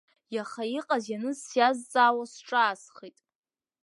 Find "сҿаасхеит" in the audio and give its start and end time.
2.33-3.17